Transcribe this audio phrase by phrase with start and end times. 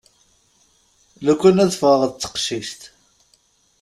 [1.25, 2.81] Lukan ad ffɣeɣ d teqcict.